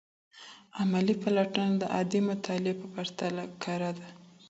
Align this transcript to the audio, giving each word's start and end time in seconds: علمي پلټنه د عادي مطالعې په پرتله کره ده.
علمي 0.79 1.15
پلټنه 1.23 1.75
د 1.81 1.83
عادي 1.93 2.21
مطالعې 2.29 2.73
په 2.81 2.87
پرتله 2.93 3.43
کره 3.63 3.91
ده. 3.99 4.09